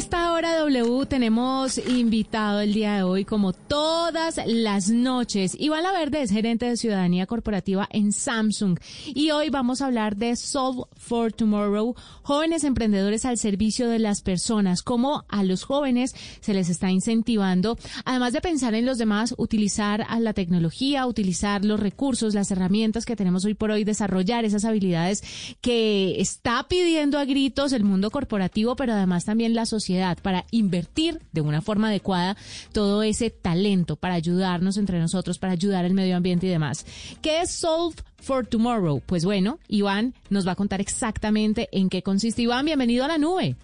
[0.00, 6.22] esta hora W tenemos invitado el día de hoy, como todas las noches, Iván Laverde
[6.22, 8.78] es gerente de ciudadanía corporativa en Samsung.
[9.14, 14.22] Y hoy vamos a hablar de Solve for Tomorrow, jóvenes emprendedores al servicio de las
[14.22, 17.76] personas, cómo a los jóvenes se les está incentivando,
[18.06, 23.04] además de pensar en los demás, utilizar a la tecnología, utilizar los recursos, las herramientas
[23.04, 25.22] que tenemos hoy por hoy, desarrollar esas habilidades
[25.60, 29.89] que está pidiendo a gritos el mundo corporativo, pero además también la sociedad
[30.22, 32.36] para invertir de una forma adecuada
[32.72, 36.86] todo ese talento para ayudarnos entre nosotros, para ayudar al medio ambiente y demás.
[37.22, 39.02] ¿Qué es Solve for Tomorrow?
[39.04, 42.42] Pues bueno, Iván nos va a contar exactamente en qué consiste.
[42.42, 43.56] Iván, bienvenido a la nube.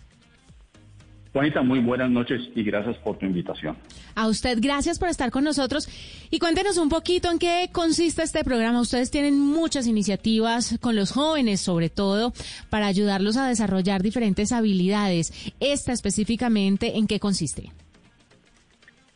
[1.36, 3.76] Juanita, muy buenas noches y gracias por tu invitación.
[4.14, 5.86] A usted, gracias por estar con nosotros.
[6.30, 8.80] Y cuéntenos un poquito en qué consiste este programa.
[8.80, 12.32] Ustedes tienen muchas iniciativas con los jóvenes, sobre todo,
[12.70, 15.52] para ayudarlos a desarrollar diferentes habilidades.
[15.60, 17.70] Esta específicamente, ¿en qué consiste?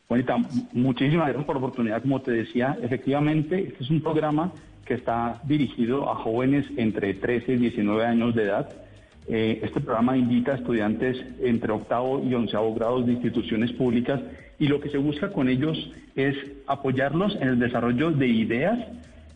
[0.06, 0.36] Juanita,
[0.74, 2.02] muchísimas gracias por la oportunidad.
[2.02, 4.52] Como te decía, efectivamente, este es un programa
[4.84, 8.68] que está dirigido a jóvenes entre 13 y 19 años de edad
[9.32, 14.20] eh, este programa invita a estudiantes entre octavo y onceavo grados de instituciones públicas
[14.58, 15.78] y lo que se busca con ellos
[16.16, 16.34] es
[16.66, 18.76] apoyarlos en el desarrollo de ideas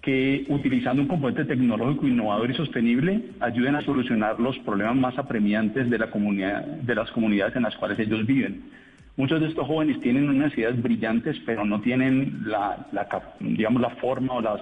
[0.03, 5.89] que utilizando un componente tecnológico innovador y sostenible ayuden a solucionar los problemas más apremiantes
[5.89, 8.65] de la comunidad de las comunidades en las cuales ellos viven.
[9.17, 12.89] Muchos de estos jóvenes tienen unas ideas brillantes, pero no tienen la,
[13.39, 14.61] digamos, la forma o las,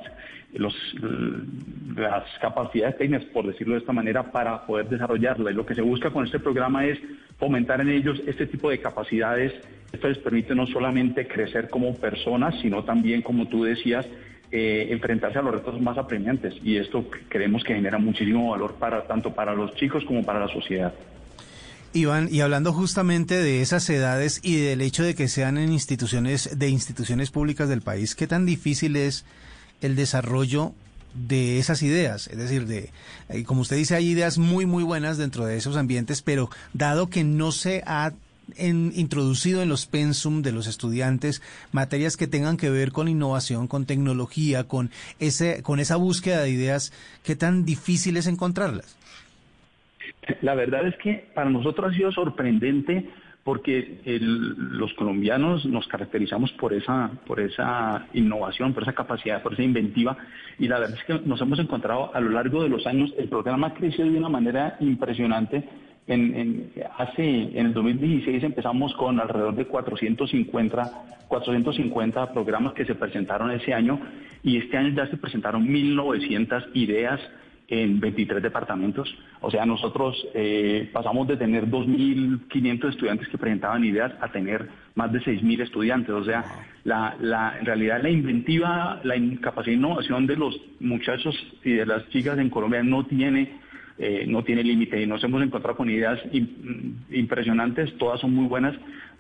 [1.97, 5.51] las capacidades técnicas, por decirlo de esta manera, para poder desarrollarla.
[5.51, 6.99] Y lo que se busca con este programa es
[7.39, 9.55] fomentar en ellos este tipo de capacidades.
[9.91, 14.07] Esto les permite no solamente crecer como personas, sino también, como tú decías,
[14.51, 16.55] eh, enfrentarse a los retos más apremiantes.
[16.63, 20.49] Y esto creemos que genera muchísimo valor para tanto para los chicos como para la
[20.49, 20.93] sociedad.
[21.95, 26.51] Iván, y hablando justamente de esas edades y del hecho de que sean en instituciones
[26.57, 29.25] de instituciones públicas del país, ¿qué tan difícil es
[29.83, 30.73] el desarrollo
[31.15, 32.29] de esas ideas?
[32.29, 32.91] Es decir, de
[33.29, 37.11] eh, como usted dice, hay ideas muy muy buenas dentro de esos ambientes, pero dado
[37.11, 38.13] que no se ha
[38.57, 43.87] introducido en los pensum de los estudiantes materias que tengan que ver con innovación, con
[43.87, 44.91] tecnología, con
[45.21, 48.97] ese con esa búsqueda de ideas, ¿qué tan difícil es encontrarlas?
[50.41, 53.09] La verdad es que para nosotros ha sido sorprendente
[53.45, 59.65] porque los colombianos nos caracterizamos por esa, por esa innovación, por esa capacidad, por esa
[59.65, 60.17] inventiva,
[60.59, 63.29] y la verdad es que nos hemos encontrado a lo largo de los años, el
[63.29, 65.69] programa ha crecido de una manera impresionante.
[66.07, 70.93] En, hace, en el 2016 empezamos con alrededor de 450,
[71.29, 74.01] 450 programas que se presentaron ese año,
[74.45, 77.21] y este año ya se presentaron 1.900 ideas
[77.73, 79.09] en 23 departamentos.
[79.41, 85.11] O sea, nosotros eh, pasamos de tener 2.500 estudiantes que presentaban ideas a tener más
[85.11, 86.11] de 6.000 estudiantes.
[86.11, 86.45] O sea,
[86.85, 91.35] la, la, en realidad la inventiva, la capacidad de innovación de los muchachos
[91.65, 93.63] y de las chicas en Colombia no tiene
[93.99, 96.19] eh, no tiene límite y nos hemos encontrado con ideas
[97.11, 98.75] impresionantes, todas son muy buenas.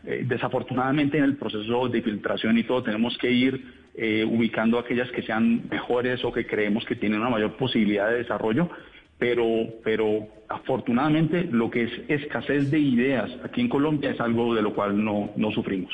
[0.04, 5.10] Eh, desafortunadamente en el proceso de filtración y todo tenemos que ir eh, ubicando aquellas
[5.10, 8.70] que sean mejores o que creemos que tienen una mayor posibilidad de desarrollo,
[9.18, 9.46] pero,
[9.84, 14.74] pero afortunadamente lo que es escasez de ideas aquí en Colombia es algo de lo
[14.74, 15.92] cual no, no sufrimos.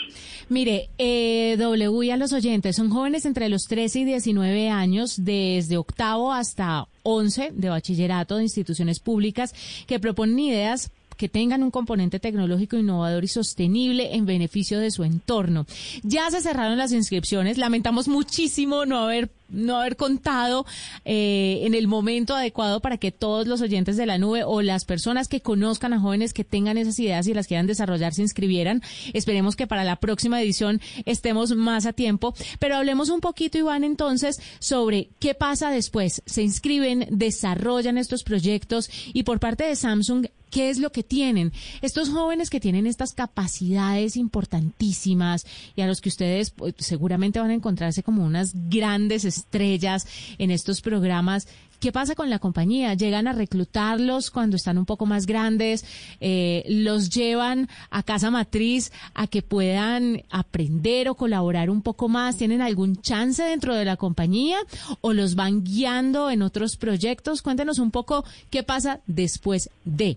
[0.49, 5.77] Mire, eh, W a los oyentes, son jóvenes entre los 13 y 19 años, desde
[5.77, 12.21] octavo hasta 11 de bachillerato de instituciones públicas, que proponen ideas que tengan un componente
[12.21, 15.67] tecnológico innovador y sostenible en beneficio de su entorno.
[16.03, 17.59] Ya se cerraron las inscripciones.
[17.59, 20.67] Lamentamos muchísimo no haber no haber contado
[21.05, 24.85] eh, en el momento adecuado para que todos los oyentes de la nube o las
[24.85, 28.83] personas que conozcan a jóvenes que tengan esas ideas y las quieran desarrollar se inscribieran.
[29.13, 32.35] Esperemos que para la próxima edición estemos más a tiempo.
[32.59, 36.23] Pero hablemos un poquito, Iván, entonces, sobre qué pasa después.
[36.27, 41.53] Se inscriben, desarrollan estos proyectos y por parte de Samsung, ¿Qué es lo que tienen?
[41.83, 45.47] Estos jóvenes que tienen estas capacidades importantísimas
[45.77, 50.07] y a los que ustedes pues, seguramente van a encontrarse como unas grandes estrellas
[50.39, 51.49] en estos programas.
[51.81, 52.95] ¿Qué pasa con la compañía?
[52.95, 55.85] ¿Llegan a reclutarlos cuando están un poco más grandes?
[56.21, 62.37] Eh, ¿Los llevan a casa matriz a que puedan aprender o colaborar un poco más?
[62.37, 64.59] ¿Tienen algún chance dentro de la compañía
[65.03, 67.43] o los van guiando en otros proyectos?
[67.43, 70.17] Cuéntenos un poco qué pasa después de.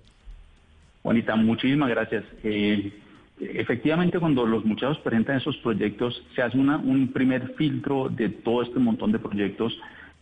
[1.03, 2.23] Juanita, muchísimas gracias.
[2.43, 2.91] Eh,
[3.41, 8.79] efectivamente, cuando los muchachos presentan esos proyectos, se hace un primer filtro de todo este
[8.79, 9.77] montón de proyectos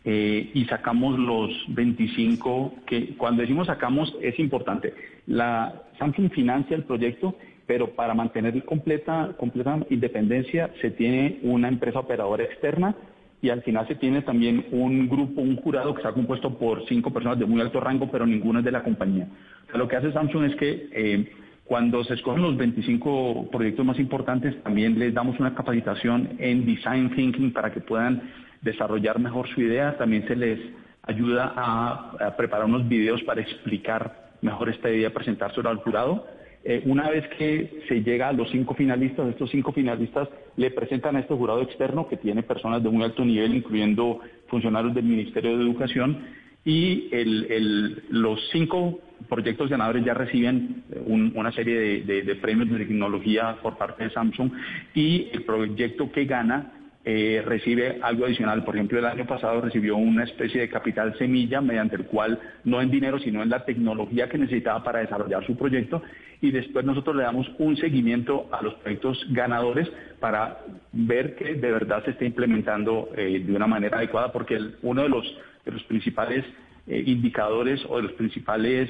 [0.05, 4.93] eh, y sacamos los 25, que cuando decimos sacamos es importante.
[5.27, 7.35] La Samsung financia el proyecto
[7.69, 9.35] pero para mantener completa,
[9.91, 12.95] independencia se tiene una empresa operadora externa
[13.43, 17.13] y al final se tiene también un grupo, un jurado que está compuesto por cinco
[17.13, 19.27] personas de muy alto rango, pero ninguna es de la compañía.
[19.75, 21.31] lo que hace Samsung es que eh,
[21.69, 27.11] cuando se escogen los 25 proyectos más importantes, también les damos una capacitación en design
[27.15, 28.23] thinking para que puedan
[28.63, 29.95] desarrollar mejor su idea.
[29.95, 30.59] También se les
[31.03, 36.25] ayuda a, preparar unos videos para explicar mejor esta idea, presentárselo al jurado.
[36.63, 41.17] Eh, una vez que se llega a los cinco finalistas, estos cinco finalistas le presentan
[41.17, 45.55] a este jurado externo que tiene personas de muy alto nivel, incluyendo funcionarios del Ministerio
[45.55, 46.17] de Educación,
[46.65, 47.11] y
[48.09, 54.09] los cinco proyectos ganadores ya reciben una serie de premios de tecnología por parte de
[54.11, 54.51] Samsung
[54.93, 58.65] y el proyecto que gana eh, recibe algo adicional.
[58.65, 62.81] Por ejemplo, el año pasado recibió una especie de capital semilla mediante el cual, no
[62.81, 66.01] en dinero, sino en la tecnología que necesitaba para desarrollar su proyecto.
[66.41, 70.59] Y después nosotros le damos un seguimiento a los proyectos ganadores para
[70.91, 75.09] ver que de verdad se esté implementando eh, de una manera adecuada, porque uno de
[75.09, 75.25] los,
[75.87, 76.43] principales
[76.87, 78.89] eh, indicadores o de los principales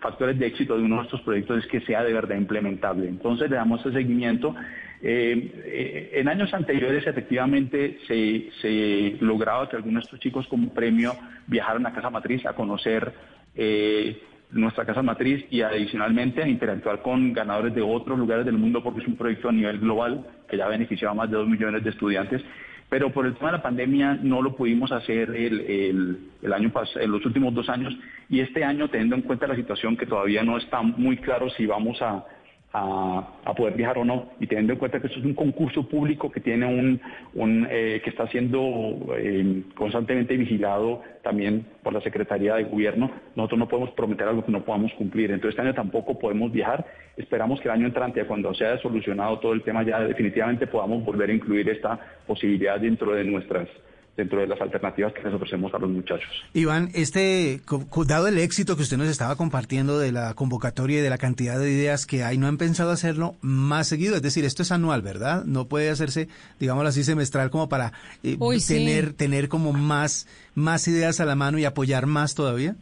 [0.00, 3.08] factores de éxito de uno de nuestros proyectos es que sea de verdad implementable.
[3.08, 4.54] Entonces le damos ese seguimiento
[5.02, 11.14] eh, eh, en años anteriores, efectivamente, se, lograba que algunos de estos chicos como premio
[11.46, 13.12] viajaran a Casa Matriz a conocer
[13.54, 14.18] eh,
[14.50, 19.00] nuestra Casa Matriz y adicionalmente a interactuar con ganadores de otros lugares del mundo porque
[19.00, 21.90] es un proyecto a nivel global que ya beneficiaba a más de dos millones de
[21.90, 22.42] estudiantes.
[22.88, 27.10] Pero por el tema de la pandemia no lo pudimos hacer el, el año en
[27.10, 27.96] los últimos dos años
[28.28, 31.66] y este año, teniendo en cuenta la situación que todavía no está muy claro si
[31.66, 32.24] vamos a
[32.74, 36.30] a, poder viajar o no y teniendo en cuenta que esto es un concurso público
[36.30, 37.00] que tiene un,
[37.34, 43.60] un eh, que está siendo eh, constantemente vigilado también por la Secretaría de Gobierno, nosotros
[43.60, 45.30] no podemos prometer algo que no podamos cumplir.
[45.30, 46.84] Entonces este año tampoco podemos viajar.
[47.16, 51.04] Esperamos que el año entrante, cuando se haya solucionado todo el tema, ya definitivamente podamos
[51.04, 53.68] volver a incluir esta posibilidad dentro de nuestras
[54.16, 56.30] dentro de las alternativas que les ofrecemos a los muchachos.
[56.52, 57.60] Iván, este,
[58.06, 61.58] dado el éxito que usted nos estaba compartiendo de la convocatoria y de la cantidad
[61.58, 64.14] de ideas que hay, ¿no han pensado hacerlo más seguido?
[64.14, 65.44] Es decir, esto es anual, ¿verdad?
[65.44, 66.28] No puede hacerse,
[66.60, 71.58] digámoslo así, semestral como para eh, tener, tener como más, más ideas a la mano
[71.58, 72.76] y apoyar más todavía.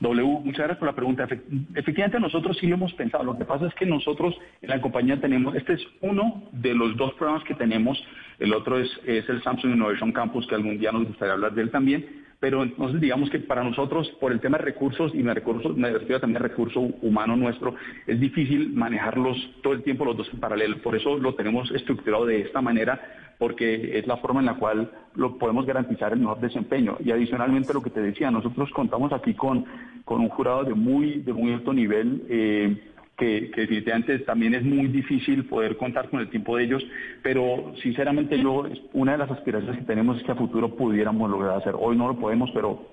[0.00, 1.26] W, muchas gracias por la pregunta.
[1.74, 3.24] Efectivamente, nosotros sí lo hemos pensado.
[3.24, 6.96] Lo que pasa es que nosotros en la compañía tenemos, este es uno de los
[6.96, 8.02] dos programas que tenemos,
[8.38, 11.62] el otro es, es el Samsung Innovation Campus, que algún día nos gustaría hablar de
[11.62, 15.32] él también pero entonces digamos que para nosotros, por el tema de recursos, y me,
[15.32, 17.74] recursos, me refiero también al recurso humano nuestro,
[18.06, 20.78] es difícil manejarlos todo el tiempo los dos en paralelo.
[20.82, 23.00] Por eso lo tenemos estructurado de esta manera,
[23.38, 26.96] porque es la forma en la cual lo podemos garantizar el mejor desempeño.
[27.04, 29.64] Y adicionalmente lo que te decía, nosotros contamos aquí con,
[30.04, 32.22] con un jurado de muy, de muy alto nivel.
[32.28, 36.82] Eh, que, definitivamente también es muy difícil poder contar con el tiempo de ellos,
[37.22, 41.58] pero sinceramente yo, una de las aspiraciones que tenemos es que a futuro pudiéramos lograr
[41.58, 41.74] hacer.
[41.78, 42.88] Hoy no lo podemos, pero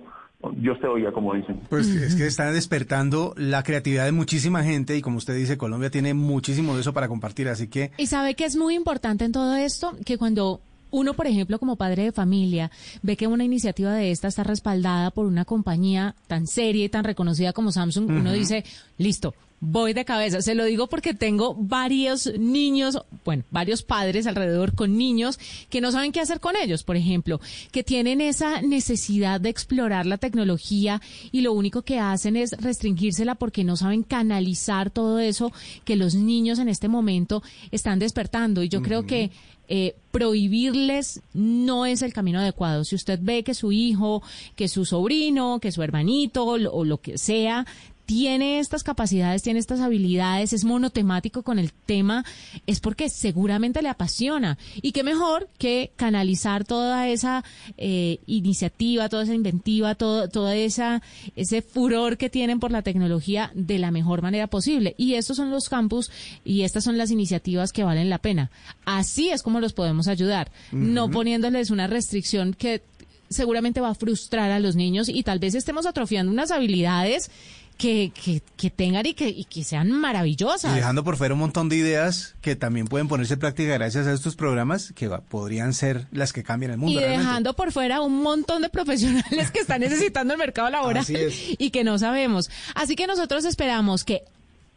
[0.56, 1.60] Dios te oiga, como dicen.
[1.70, 5.90] Pues es que están despertando la creatividad de muchísima gente y como usted dice, Colombia
[5.90, 7.92] tiene muchísimo de eso para compartir, así que...
[7.98, 10.62] Y sabe que es muy importante en todo esto, que cuando
[10.92, 12.72] uno, por ejemplo, como padre de familia,
[13.02, 17.04] ve que una iniciativa de esta está respaldada por una compañía tan seria y tan
[17.04, 18.64] reconocida como Samsung, uno dice,
[18.98, 19.34] listo,
[19.65, 20.42] voy de cabeza.
[20.42, 25.39] Se lo digo porque tengo varios niños, bueno, varios padres alrededor con niños
[25.70, 27.39] que no saben qué hacer con ellos, por ejemplo,
[27.72, 31.01] que tienen esa necesidad de explorar la tecnología
[31.32, 35.53] y lo único que hacen es restringírsela porque no saben canalizar todo eso
[35.86, 37.41] que los niños en este momento
[37.72, 38.63] están despertando.
[38.63, 39.32] Y yo creo que
[39.70, 42.84] eh, prohibirles no es el camino adecuado.
[42.84, 44.22] Si usted ve que su hijo,
[44.58, 47.65] que su sobrino, que su hermanito o lo que sea
[48.05, 52.25] tiene estas capacidades, tiene estas habilidades, es monotemático con el tema,
[52.67, 54.57] es porque seguramente le apasiona.
[54.81, 57.43] Y qué mejor que canalizar toda esa
[57.77, 61.01] eh, iniciativa, toda esa inventiva, todo, toda esa
[61.36, 64.95] ese furor que tienen por la tecnología de la mejor manera posible.
[64.98, 66.12] Y estos son los campus
[66.43, 68.51] y estas son las iniciativas que valen la pena.
[68.86, 72.81] Así es como los podemos ayudar, no poniéndoles una restricción que
[73.29, 77.31] seguramente va a frustrar a los niños y tal vez estemos atrofiando unas habilidades
[77.77, 78.12] que,
[78.58, 80.72] que, tengan y que, y que sean maravillosas.
[80.72, 84.08] Y dejando por fuera un montón de ideas que también pueden ponerse en práctica gracias
[84.08, 87.00] a estos programas que podrían ser las que cambian el mundo.
[87.00, 91.70] Y dejando por fuera un montón de profesionales que están necesitando el mercado laboral y
[91.72, 92.50] que no sabemos.
[92.75, 94.24] Así que nosotros esperamos que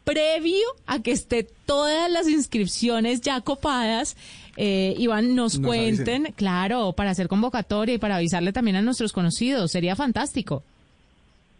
[0.03, 4.15] previo a que esté todas las inscripciones ya copadas,
[4.55, 9.71] eh, Iván, nos, cuenten, claro, para hacer convocatoria y para avisarle también a nuestros conocidos.
[9.71, 10.63] Sería fantástico.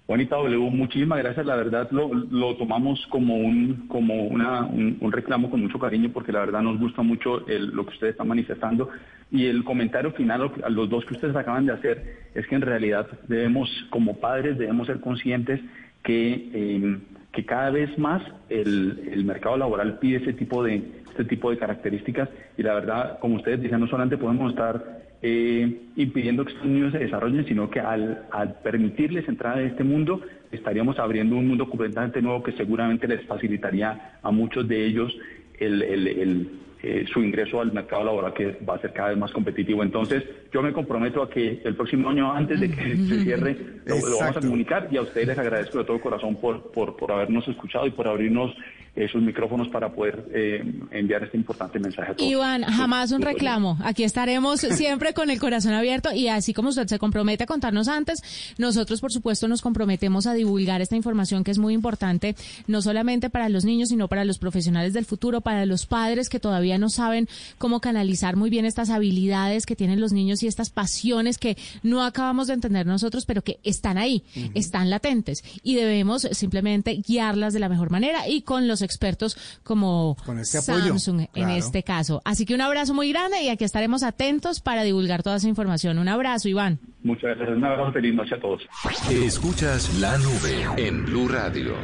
[0.07, 1.45] Juanita W, muchísimas gracias.
[1.45, 6.31] La verdad lo, lo tomamos como un como una, un, reclamo con mucho cariño porque
[6.31, 8.89] la verdad nos gusta mucho lo que ustedes están manifestando.
[9.29, 12.61] Y el comentario final a los dos que ustedes acaban de hacer es que en
[12.61, 15.59] realidad debemos, como padres, debemos ser conscientes
[16.03, 16.97] que, eh,
[17.33, 21.57] que cada vez más el, el mercado laboral pide ese tipo de este tipo de
[21.57, 26.65] características y la verdad, como ustedes dicen, no solamente podemos estar eh, impidiendo que estos
[26.65, 28.25] niños se desarrollen, sino que al,
[28.63, 30.21] permitirles entrar en este mundo,
[30.53, 35.13] estaríamos abriendo un mundo completamente nuevo que seguramente les facilitaría a muchos de ellos
[35.59, 36.49] el, el
[36.83, 39.81] eh, su ingreso al mercado laboral que va a ser cada vez más competitivo.
[39.83, 43.95] Entonces, yo me comprometo a que el próximo año, antes de que se cierre, lo,
[44.19, 47.47] vamos a comunicar y a ustedes les agradezco de todo corazón por, por, por habernos
[47.47, 48.55] escuchado y por abrirnos
[48.97, 52.29] esos micrófonos para poder eh, enviar este importante mensaje a todos.
[52.29, 53.77] Iván, jamás un reclamo.
[53.83, 57.87] Aquí estaremos siempre con el corazón abierto y así como usted se compromete a contarnos
[57.87, 62.81] antes, nosotros por supuesto nos comprometemos a divulgar esta información que es muy importante, no
[62.81, 66.66] solamente para los niños, sino para los profesionales del futuro, para los padres que todavía
[66.77, 71.37] no saben cómo canalizar muy bien estas habilidades que tienen los niños y estas pasiones
[71.37, 77.01] que no acabamos de entender nosotros, pero que están ahí, están latentes y debemos simplemente
[77.07, 82.21] guiarlas de la mejor manera y con los expertos como este Samsung en este caso.
[82.25, 85.97] Así que un abrazo muy grande y aquí estaremos atentos para divulgar toda esa información.
[85.99, 86.79] Un abrazo, Iván.
[87.03, 87.57] Muchas gracias.
[87.57, 87.93] Un abrazo.
[87.93, 88.61] Feliz noche a todos.
[89.09, 91.77] Escuchas la nube en Blue Radio.